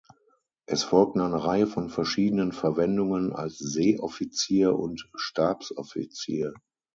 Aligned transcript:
Es 0.65 0.81
folgten 0.81 1.19
eine 1.21 1.43
Reihe 1.43 1.67
von 1.67 1.91
verschiedenen 1.91 2.53
Verwendungen 2.53 3.33
als 3.33 3.59
Seeoffizier 3.59 4.73
und 4.75 5.07
Stabsoffizier. 5.13 6.55